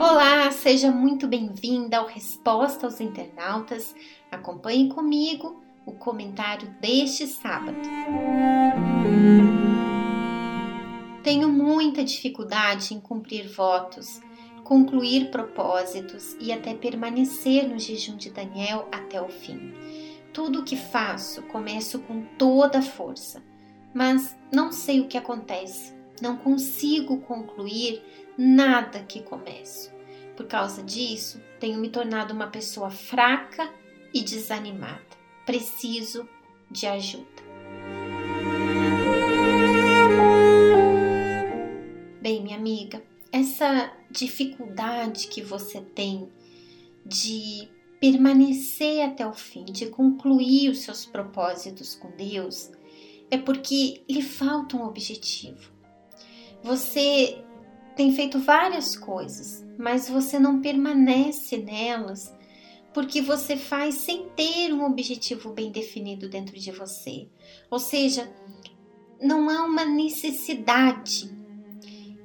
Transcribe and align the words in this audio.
Olá, 0.00 0.52
seja 0.52 0.92
muito 0.92 1.26
bem-vinda 1.26 1.98
ao 1.98 2.06
Resposta 2.06 2.86
aos 2.86 3.00
Internautas. 3.00 3.92
Acompanhe 4.30 4.88
comigo 4.88 5.60
o 5.84 5.90
comentário 5.92 6.72
deste 6.80 7.26
sábado. 7.26 7.76
Tenho 11.24 11.48
muita 11.48 12.04
dificuldade 12.04 12.94
em 12.94 13.00
cumprir 13.00 13.48
votos, 13.48 14.20
concluir 14.62 15.32
propósitos 15.32 16.36
e 16.38 16.52
até 16.52 16.72
permanecer 16.72 17.68
no 17.68 17.80
jejum 17.80 18.16
de 18.16 18.30
Daniel 18.30 18.86
até 18.92 19.20
o 19.20 19.28
fim. 19.28 20.07
Tudo 20.32 20.60
o 20.60 20.64
que 20.64 20.76
faço 20.76 21.42
começo 21.42 21.98
com 22.00 22.22
toda 22.38 22.78
a 22.78 22.82
força, 22.82 23.42
mas 23.94 24.36
não 24.52 24.70
sei 24.70 25.00
o 25.00 25.08
que 25.08 25.18
acontece. 25.18 25.94
Não 26.20 26.36
consigo 26.36 27.18
concluir 27.18 28.02
nada 28.36 29.00
que 29.00 29.22
começo. 29.22 29.92
Por 30.36 30.46
causa 30.46 30.82
disso, 30.82 31.40
tenho 31.58 31.80
me 31.80 31.88
tornado 31.88 32.32
uma 32.32 32.48
pessoa 32.48 32.90
fraca 32.90 33.72
e 34.12 34.22
desanimada. 34.22 35.02
Preciso 35.44 36.28
de 36.70 36.86
ajuda. 36.86 37.42
Bem, 42.20 42.42
minha 42.42 42.56
amiga, 42.56 43.02
essa 43.32 43.92
dificuldade 44.10 45.28
que 45.28 45.42
você 45.42 45.80
tem 45.80 46.28
de 47.04 47.68
permanecer 48.00 49.04
até 49.04 49.26
o 49.26 49.32
fim, 49.32 49.64
de 49.64 49.86
concluir 49.86 50.70
os 50.70 50.80
seus 50.80 51.04
propósitos 51.04 51.94
com 51.94 52.10
Deus, 52.12 52.70
é 53.30 53.36
porque 53.36 54.02
lhe 54.08 54.22
falta 54.22 54.76
um 54.76 54.84
objetivo. 54.84 55.72
Você 56.62 57.44
tem 57.96 58.12
feito 58.12 58.38
várias 58.38 58.96
coisas, 58.96 59.64
mas 59.78 60.08
você 60.08 60.38
não 60.38 60.60
permanece 60.60 61.58
nelas 61.58 62.32
porque 62.94 63.20
você 63.20 63.56
faz 63.56 63.96
sem 63.96 64.28
ter 64.30 64.72
um 64.72 64.84
objetivo 64.84 65.52
bem 65.52 65.70
definido 65.70 66.28
dentro 66.28 66.58
de 66.58 66.72
você. 66.72 67.28
Ou 67.70 67.78
seja, 67.78 68.32
não 69.20 69.48
há 69.50 69.64
uma 69.64 69.84
necessidade. 69.84 71.30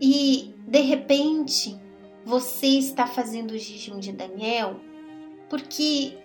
E 0.00 0.54
de 0.68 0.80
repente, 0.80 1.76
você 2.24 2.66
está 2.66 3.06
fazendo 3.06 3.52
o 3.52 3.58
jejum 3.58 3.98
de 3.98 4.12
Daniel 4.12 4.80
porque 5.50 6.16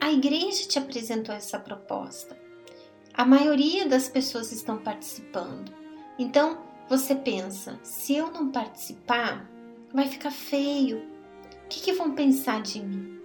a 0.00 0.10
igreja 0.10 0.66
te 0.66 0.78
apresentou 0.78 1.32
essa 1.34 1.60
proposta. 1.60 2.36
A 3.14 3.24
maioria 3.26 3.86
das 3.86 4.08
pessoas 4.08 4.50
estão 4.50 4.78
participando. 4.78 5.70
Então, 6.18 6.58
você 6.88 7.14
pensa: 7.14 7.78
se 7.84 8.14
eu 8.14 8.32
não 8.32 8.50
participar, 8.50 9.48
vai 9.92 10.08
ficar 10.08 10.32
feio. 10.32 10.98
O 11.64 11.68
que, 11.68 11.82
que 11.82 11.92
vão 11.92 12.14
pensar 12.14 12.62
de 12.62 12.82
mim? 12.82 13.20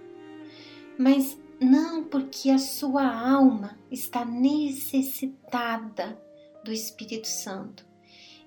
Mas 0.98 1.38
não, 1.58 2.04
porque 2.04 2.50
a 2.50 2.58
sua 2.58 3.04
alma 3.06 3.78
está 3.90 4.24
necessitada 4.24 6.20
do 6.64 6.72
Espírito 6.72 7.26
Santo. 7.26 7.86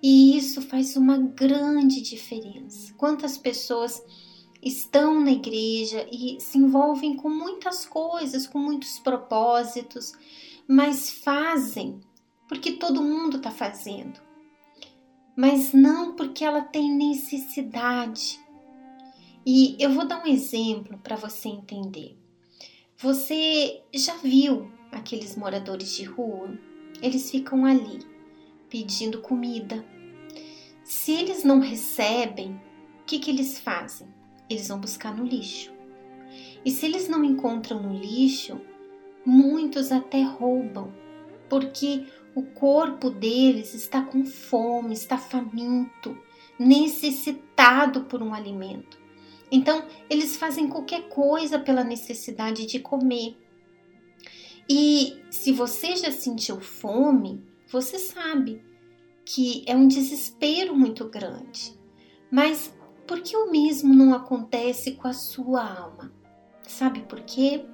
E 0.02 0.38
isso 0.38 0.62
faz 0.62 0.96
uma 0.96 1.18
grande 1.18 2.02
diferença. 2.02 2.94
Quantas 2.96 3.38
pessoas 3.38 4.02
estão 4.62 5.20
na 5.20 5.32
igreja 5.32 6.08
e 6.12 6.40
se 6.40 6.58
envolvem 6.58 7.16
com 7.16 7.30
muitas 7.30 7.86
coisas, 7.86 8.48
com 8.48 8.60
muitos 8.60 9.00
propósitos, 9.00 10.14
mas 10.68 11.10
fazem 11.10 12.00
porque 12.48 12.74
todo 12.74 13.02
mundo 13.02 13.38
está 13.38 13.50
fazendo 13.50 14.32
mas 15.36 15.74
não 15.74 16.16
porque 16.16 16.44
ela 16.44 16.62
tem 16.62 16.94
necessidade. 16.94 18.40
E 19.46 19.76
eu 19.80 19.92
vou 19.92 20.06
dar 20.06 20.24
um 20.24 20.28
exemplo 20.28 20.98
para 21.00 21.16
você 21.16 21.50
entender. 21.50 22.18
Você 22.98 23.82
já 23.94 24.16
viu 24.18 24.72
aqueles 24.92 25.36
moradores 25.36 25.96
de 25.96 26.04
rua? 26.04 26.56
Eles 27.02 27.32
ficam 27.32 27.66
ali 27.66 28.00
pedindo 28.70 29.22
comida. 29.22 29.84
Se 30.84 31.12
eles 31.12 31.44
não 31.44 31.60
recebem, 31.60 32.52
o 33.02 33.06
que, 33.06 33.18
que 33.18 33.32
eles 33.32 33.60
fazem? 33.60 34.08
Eles 34.52 34.68
vão 34.68 34.80
buscar 34.80 35.16
no 35.16 35.26
lixo. 35.26 35.72
E 36.64 36.72
se 36.72 36.86
eles 36.86 37.08
não 37.08 37.24
encontram 37.24 37.82
no 37.82 37.98
lixo, 37.98 38.60
muitos 39.26 39.92
até 39.92 40.22
roubam, 40.22 40.94
porque 41.50 42.06
o 42.36 42.44
corpo 42.44 43.10
deles 43.10 43.74
está 43.74 44.02
com 44.02 44.26
fome, 44.26 44.94
está 44.94 45.18
faminto, 45.18 46.18
necessitado 46.58 48.02
por 48.06 48.22
um 48.22 48.34
alimento. 48.34 49.00
Então, 49.52 49.86
eles 50.10 50.38
fazem 50.38 50.68
qualquer 50.68 51.10
coisa 51.10 51.60
pela 51.60 51.84
necessidade 51.84 52.66
de 52.66 52.80
comer. 52.80 53.36
E 54.70 55.20
se 55.30 55.52
você 55.52 55.96
já 55.98 56.12
sentiu 56.12 56.62
fome, 56.62 57.44
você 57.68 58.00
sabe 58.00 58.64
que 59.26 59.64
é 59.68 59.76
um 59.76 59.88
desespero 59.88 60.76
muito 60.76 61.06
grande. 61.10 61.74
Mas 62.32 62.74
por 63.08 63.22
que 63.22 63.36
o 63.36 63.52
mesmo 63.52 63.94
não 63.94 64.14
acontece 64.14 64.94
com 64.94 65.08
a 65.08 65.14
sua 65.14 65.64
alma? 65.64 66.12
Sabe 66.64 67.02
por 67.02 67.22
quê? 67.22 67.66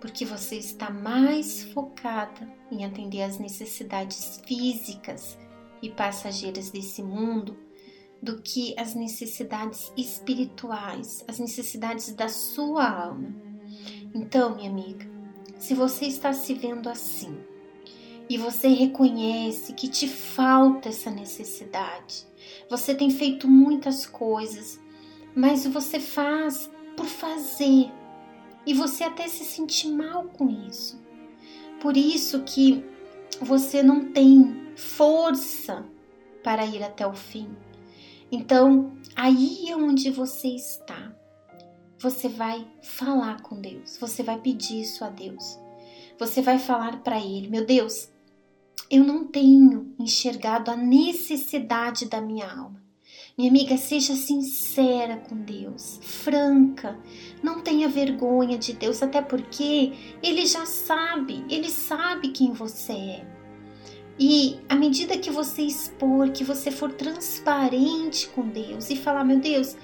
porque 0.00 0.24
você 0.24 0.56
está 0.56 0.90
mais 0.90 1.64
focada 1.64 2.48
em 2.70 2.84
atender 2.84 3.22
às 3.22 3.38
necessidades 3.38 4.40
físicas 4.46 5.38
e 5.82 5.90
passageiras 5.90 6.70
desse 6.70 7.02
mundo 7.02 7.56
do 8.22 8.40
que 8.40 8.74
as 8.78 8.94
necessidades 8.94 9.92
espirituais, 9.96 11.24
as 11.28 11.38
necessidades 11.38 12.14
da 12.14 12.28
sua 12.28 12.88
alma. 12.88 13.34
Então, 14.14 14.54
minha 14.54 14.70
amiga, 14.70 15.06
se 15.58 15.74
você 15.74 16.06
está 16.06 16.32
se 16.32 16.54
vendo 16.54 16.88
assim 16.88 17.36
e 18.28 18.36
você 18.36 18.68
reconhece 18.68 19.72
que 19.72 19.88
te 19.88 20.08
falta 20.08 20.88
essa 20.88 21.10
necessidade, 21.10 22.26
você 22.68 22.94
tem 22.94 23.10
feito 23.10 23.48
muitas 23.48 24.06
coisas, 24.06 24.80
mas 25.34 25.66
você 25.66 26.00
faz 26.00 26.70
por 26.96 27.06
fazer, 27.06 27.90
e 28.66 28.74
você 28.74 29.04
até 29.04 29.28
se 29.28 29.44
sente 29.44 29.88
mal 29.88 30.24
com 30.24 30.50
isso. 30.68 31.00
Por 31.80 31.96
isso 31.96 32.42
que 32.42 32.84
você 33.40 33.82
não 33.82 34.10
tem 34.12 34.72
força 34.74 35.86
para 36.42 36.66
ir 36.66 36.82
até 36.82 37.06
o 37.06 37.14
fim. 37.14 37.56
Então, 38.30 38.92
aí 39.14 39.68
é 39.68 39.76
onde 39.76 40.10
você 40.10 40.48
está. 40.48 41.14
Você 41.98 42.28
vai 42.28 42.66
falar 42.82 43.40
com 43.42 43.60
Deus, 43.60 43.96
você 43.98 44.22
vai 44.22 44.38
pedir 44.38 44.80
isso 44.80 45.04
a 45.04 45.08
Deus. 45.08 45.58
Você 46.18 46.42
vai 46.42 46.58
falar 46.58 47.02
para 47.02 47.18
Ele: 47.18 47.48
Meu 47.48 47.64
Deus, 47.64 48.10
eu 48.90 49.04
não 49.04 49.26
tenho 49.26 49.94
enxergado 49.98 50.70
a 50.70 50.76
necessidade 50.76 52.06
da 52.06 52.20
minha 52.20 52.46
alma. 52.46 52.84
Minha 53.36 53.50
amiga, 53.50 53.76
seja 53.76 54.14
sincera 54.14 55.18
com 55.18 55.36
Deus, 55.36 55.98
franca, 56.02 56.98
não 57.42 57.60
tenha 57.60 57.86
vergonha 57.86 58.56
de 58.56 58.72
Deus, 58.72 59.02
até 59.02 59.20
porque 59.20 59.92
Ele 60.22 60.46
já 60.46 60.64
sabe, 60.64 61.44
Ele 61.50 61.68
sabe 61.68 62.28
quem 62.28 62.52
você 62.52 62.92
é. 62.92 63.26
E 64.18 64.58
à 64.68 64.74
medida 64.74 65.18
que 65.18 65.30
você 65.30 65.62
expor, 65.62 66.30
que 66.30 66.42
você 66.42 66.70
for 66.70 66.90
transparente 66.92 68.28
com 68.28 68.48
Deus 68.48 68.88
e 68.88 68.96
falar, 68.96 69.22
meu 69.22 69.38
Deus, 69.38 69.76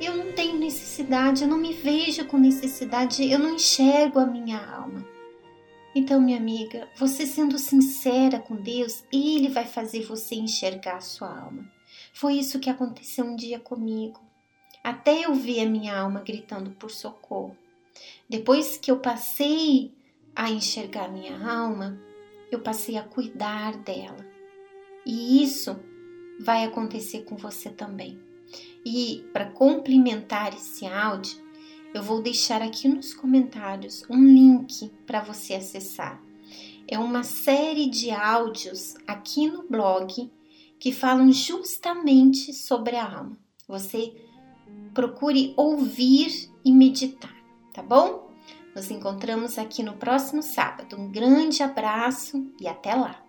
eu 0.00 0.16
não 0.16 0.32
tenho 0.32 0.58
necessidade, 0.58 1.42
eu 1.42 1.48
não 1.48 1.58
me 1.58 1.72
vejo 1.72 2.24
com 2.24 2.36
necessidade, 2.36 3.30
eu 3.30 3.38
não 3.38 3.54
enxergo 3.54 4.18
a 4.18 4.26
minha 4.26 4.58
alma. 4.58 5.06
Então, 5.94 6.20
minha 6.20 6.38
amiga, 6.38 6.88
você 6.96 7.26
sendo 7.26 7.58
sincera 7.58 8.38
com 8.38 8.56
Deus, 8.56 9.04
Ele 9.12 9.48
vai 9.48 9.66
fazer 9.66 10.04
você 10.04 10.34
enxergar 10.34 10.96
a 10.96 11.00
sua 11.00 11.28
alma. 11.28 11.70
Foi 12.14 12.34
isso 12.34 12.58
que 12.58 12.70
aconteceu 12.70 13.24
um 13.24 13.36
dia 13.36 13.60
comigo, 13.60 14.20
até 14.82 15.26
eu 15.26 15.34
ver 15.34 15.60
a 15.60 15.70
minha 15.70 15.96
alma 15.96 16.22
gritando 16.22 16.70
por 16.70 16.90
socorro. 16.90 17.56
Depois 18.28 18.78
que 18.78 18.90
eu 18.90 18.98
passei 18.98 19.92
a 20.34 20.50
enxergar 20.50 21.08
minha 21.08 21.46
alma, 21.46 22.00
eu 22.50 22.60
passei 22.60 22.96
a 22.96 23.02
cuidar 23.02 23.76
dela. 23.76 24.26
E 25.04 25.42
isso 25.42 25.78
vai 26.40 26.64
acontecer 26.64 27.24
com 27.24 27.36
você 27.36 27.68
também. 27.70 28.18
E 28.84 29.24
para 29.32 29.46
complementar 29.46 30.54
esse 30.54 30.86
áudio, 30.86 31.41
eu 31.94 32.02
vou 32.02 32.22
deixar 32.22 32.62
aqui 32.62 32.88
nos 32.88 33.12
comentários 33.12 34.04
um 34.08 34.24
link 34.24 34.90
para 35.06 35.20
você 35.20 35.54
acessar. 35.54 36.20
É 36.88 36.98
uma 36.98 37.22
série 37.22 37.88
de 37.88 38.10
áudios 38.10 38.94
aqui 39.06 39.46
no 39.46 39.68
blog 39.68 40.30
que 40.78 40.92
falam 40.92 41.30
justamente 41.30 42.52
sobre 42.52 42.96
a 42.96 43.04
alma. 43.04 43.38
Você 43.68 44.12
procure 44.92 45.54
ouvir 45.56 46.50
e 46.64 46.72
meditar, 46.72 47.34
tá 47.72 47.82
bom? 47.82 48.30
Nos 48.74 48.90
encontramos 48.90 49.58
aqui 49.58 49.82
no 49.82 49.94
próximo 49.94 50.42
sábado. 50.42 50.96
Um 50.96 51.10
grande 51.10 51.62
abraço 51.62 52.50
e 52.60 52.66
até 52.66 52.94
lá! 52.94 53.22